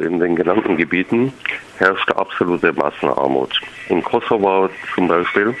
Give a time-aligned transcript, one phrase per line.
[0.00, 1.32] In den genannten Gebieten
[1.78, 3.60] herrscht absolute Massenarmut.
[3.88, 5.54] In Kosovo zum Beispiel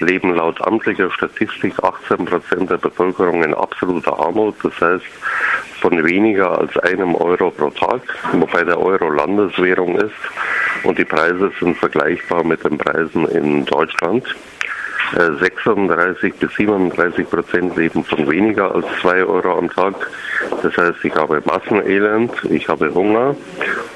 [0.00, 4.56] leben laut amtlicher Statistik 18 Prozent der Bevölkerung in absoluter Armut.
[4.62, 5.06] Das heißt,
[5.80, 8.02] von weniger als einem Euro pro Tag,
[8.32, 14.24] wobei der Euro Landeswährung ist und die Preise sind vergleichbar mit den Preisen in Deutschland.
[15.14, 19.94] 36 äh, bis 37 Prozent leben von weniger als zwei Euro am Tag.
[20.62, 23.34] Das heißt, ich habe Massenelend, ich habe Hunger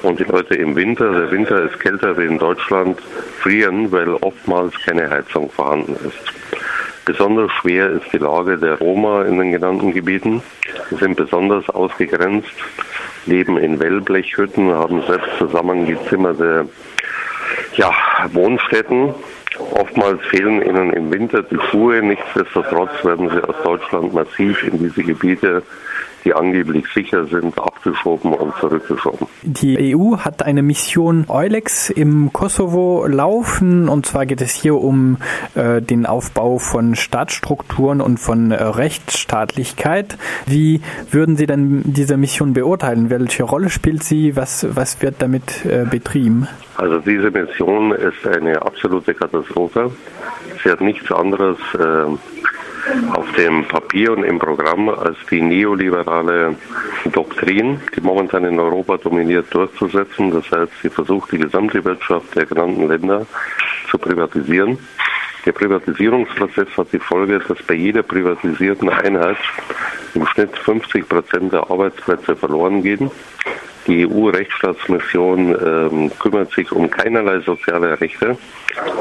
[0.03, 3.01] und die Leute im Winter, der Winter ist kälter wie in Deutschland,
[3.39, 6.33] frieren, weil oftmals keine Heizung vorhanden ist.
[7.05, 10.41] Besonders schwer ist die Lage der Roma in den genannten Gebieten.
[10.89, 12.53] Sie sind besonders ausgegrenzt,
[13.25, 16.69] leben in Wellblechhütten, haben selbst zusammengezimmerte
[17.75, 17.91] ja,
[18.31, 19.13] Wohnstätten
[19.59, 22.01] Oftmals fehlen ihnen im Winter die Schuhe.
[22.01, 25.61] Nichtsdestotrotz werden sie aus Deutschland massiv in diese Gebiete,
[26.23, 29.27] die angeblich sicher sind, abgeschoben und zurückgeschoben.
[29.43, 33.89] Die EU hat eine Mission Eulex im Kosovo laufen.
[33.89, 35.17] Und zwar geht es hier um
[35.55, 40.17] äh, den Aufbau von Staatsstrukturen und von äh, Rechtsstaatlichkeit.
[40.45, 43.09] Wie würden Sie denn diese Mission beurteilen?
[43.09, 44.35] Welche Rolle spielt sie?
[44.35, 46.47] Was, was wird damit äh, betrieben?
[46.75, 49.91] Also diese Mission ist eine absolute Katastrophe.
[50.63, 52.05] Sie hat nichts anderes äh,
[53.13, 56.55] auf dem Papier und im Programm als die neoliberale
[57.11, 60.31] Doktrin, die momentan in Europa dominiert, durchzusetzen.
[60.31, 63.25] Das heißt, sie versucht die gesamte Wirtschaft der genannten Länder
[63.89, 64.77] zu privatisieren.
[65.45, 69.37] Der Privatisierungsprozess hat die Folge, dass bei jeder privatisierten Einheit
[70.13, 73.11] im Schnitt 50 Prozent der Arbeitsplätze verloren gehen.
[73.87, 78.37] Die EU-Rechtsstaatsmission ähm, kümmert sich um keinerlei soziale Rechte.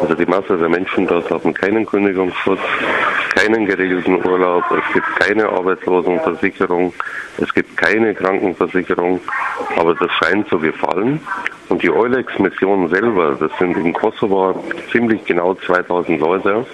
[0.00, 2.60] Also die Masse der Menschen dort haben keinen Kündigungsschutz,
[3.42, 6.92] keinen geregelten Urlaub, es gibt keine Arbeitslosenversicherung,
[7.38, 9.20] es gibt keine Krankenversicherung,
[9.76, 11.20] aber das scheint zu gefallen.
[11.68, 16.66] Und die Eulex-Mission selber, das sind in Kosovo ziemlich genau 2000 Leute,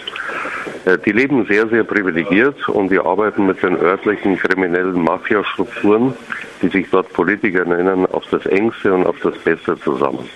[0.84, 6.14] äh, die leben sehr, sehr privilegiert und die arbeiten mit den örtlichen kriminellen Mafiastrukturen,
[6.60, 10.28] die sich dort Politiker nennen, auf das Engste und auf das Beste zusammen.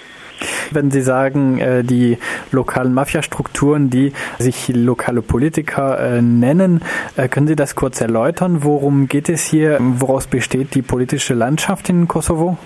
[0.74, 2.18] Wenn Sie sagen, äh, die
[2.50, 6.82] lokalen Mafiastrukturen, die sich lokale Politiker äh, nennen,
[7.30, 8.62] können Sie das kurz erläutern?
[8.62, 9.78] Worum geht es hier?
[9.80, 12.56] Woraus besteht die politische Landschaft in Kosovo?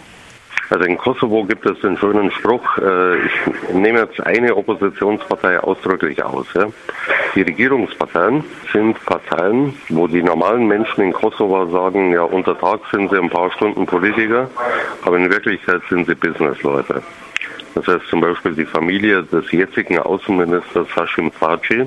[0.69, 3.33] Also in Kosovo gibt es den schönen Spruch, äh, ich
[3.73, 6.47] nehme jetzt eine Oppositionspartei ausdrücklich aus.
[6.55, 6.67] Ja.
[7.37, 13.11] Die Regierungsparteien sind Parteien, wo die normalen Menschen in Kosovo sagen, ja, unter Tag sind
[13.11, 14.51] sie ein paar Stunden Politiker,
[15.05, 17.03] aber in Wirklichkeit sind sie Businessleute.
[17.75, 21.81] Das heißt zum Beispiel die Familie des jetzigen Außenministers Hashim Faci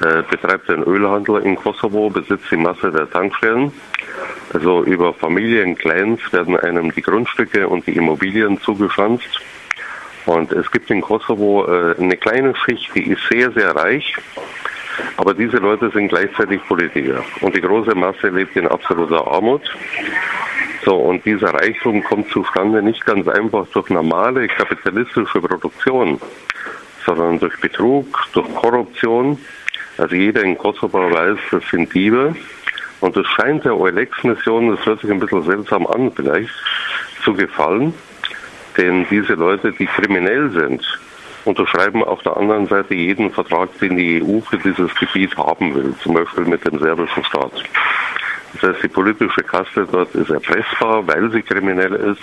[0.00, 3.72] äh, betreibt den Ölhandel in Kosovo, besitzt die Masse der Tankstellen
[4.52, 9.40] also über Familienclans werden einem die Grundstücke und die Immobilien zugeschanzt.
[10.26, 14.14] Und es gibt in Kosovo äh, eine kleine Schicht, die ist sehr, sehr reich.
[15.16, 17.24] Aber diese Leute sind gleichzeitig Politiker.
[17.40, 19.62] Und die große Masse lebt in absoluter Armut.
[20.84, 26.20] So, und dieser Reichtum kommt zustande nicht ganz einfach durch normale kapitalistische Produktion,
[27.04, 29.38] sondern durch Betrug, durch Korruption.
[29.98, 32.34] Also jeder in Kosovo weiß, das sind Diebe.
[33.00, 36.50] Und es scheint der OLX-Mission, das hört sich ein bisschen seltsam an vielleicht,
[37.22, 37.94] zu gefallen.
[38.76, 40.82] Denn diese Leute, die kriminell sind,
[41.44, 45.94] unterschreiben auf der anderen Seite jeden Vertrag, den die EU für dieses Gebiet haben will,
[46.02, 47.52] zum Beispiel mit dem serbischen Staat.
[48.54, 52.22] Das heißt, die politische Kaste dort ist erpressbar, weil sie kriminell ist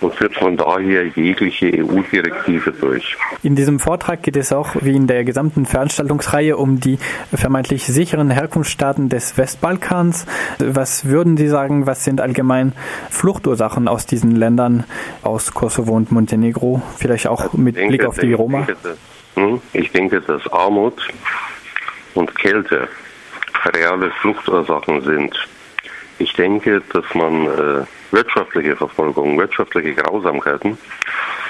[0.00, 3.16] und führt von daher jegliche EU-Direktive durch.
[3.42, 6.98] In diesem Vortrag geht es auch, wie in der gesamten Veranstaltungsreihe, um die
[7.34, 10.26] vermeintlich sicheren Herkunftsstaaten des Westbalkans.
[10.58, 12.72] Was würden Sie sagen, was sind allgemein
[13.10, 14.84] Fluchtursachen aus diesen Ländern,
[15.22, 18.66] aus Kosovo und Montenegro, vielleicht auch mit denke, Blick auf die Roma?
[19.34, 21.08] Hm, ich denke, dass Armut
[22.14, 22.88] und Kälte
[23.64, 25.48] reale Fluchtursachen sind.
[26.20, 30.76] Ich denke, dass man äh, wirtschaftliche Verfolgung, wirtschaftliche Grausamkeiten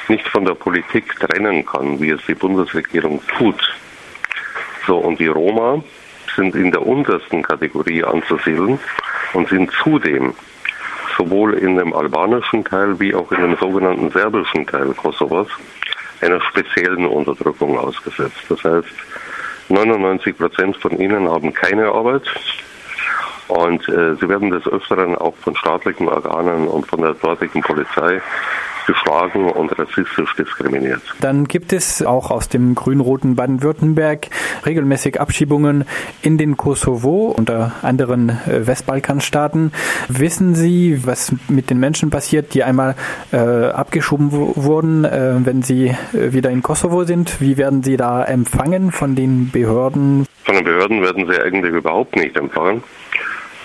[0.06, 3.60] nicht von der Politik trennen kann, wie es die Bundesregierung tut.
[4.86, 5.82] So, und die Roma
[6.36, 8.78] sind in der untersten Kategorie anzusiedeln
[9.32, 10.34] und sind zudem
[11.18, 15.48] sowohl in dem albanischen Teil wie auch in dem sogenannten serbischen Teil Kosovos
[16.20, 18.44] einer speziellen Unterdrückung ausgesetzt.
[18.48, 18.94] Das heißt,
[19.68, 22.22] 99 Prozent von ihnen haben keine Arbeit,
[23.50, 28.20] und äh, sie werden des Öfteren auch von staatlichen Organen und von der dortigen Polizei
[28.86, 31.02] geschlagen und rassistisch diskriminiert.
[31.20, 34.28] Dann gibt es auch aus dem grün-roten Baden-Württemberg
[34.66, 35.84] regelmäßig Abschiebungen
[36.22, 39.72] in den Kosovo, unter anderen äh, Westbalkanstaaten.
[40.08, 42.96] Wissen Sie, was mit den Menschen passiert, die einmal
[43.32, 47.40] äh, abgeschoben wurden, äh, wenn sie äh, wieder in Kosovo sind?
[47.40, 50.26] Wie werden sie da empfangen von den Behörden?
[50.44, 52.82] Von den Behörden werden sie eigentlich überhaupt nicht empfangen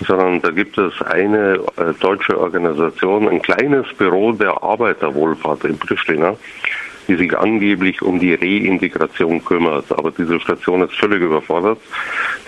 [0.04, 6.36] sondern da gibt es eine äh, deutsche Organisation, ein kleines Büro der Arbeiterwohlfahrt in Pristina,
[7.08, 9.86] die sich angeblich um die Reintegration kümmert.
[9.90, 11.78] Aber diese Station ist völlig überfordert.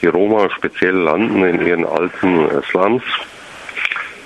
[0.02, 3.04] Die Roma speziell landen in ihren alten äh, Slums,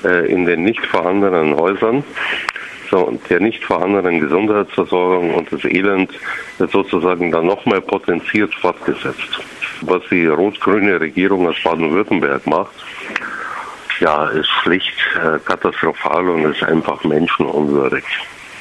[0.04, 2.04] äh, in den nicht vorhandenen Häusern
[2.90, 6.12] und der nicht vorhandenen Gesundheitsversorgung und das Elend
[6.58, 9.40] wird sozusagen dann nochmal potenziert fortgesetzt.
[9.84, 12.72] Was die rot-grüne Regierung aus Baden-Württemberg macht,
[13.98, 18.04] ja, ist schlicht äh, katastrophal und ist einfach menschenunwürdig.